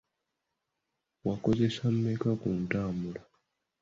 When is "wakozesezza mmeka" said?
1.27-2.29